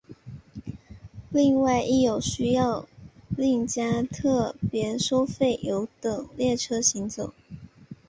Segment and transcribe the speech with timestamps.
[1.29, 2.87] 另外亦有需要
[3.37, 7.35] 另加特别收费的优等列车行走。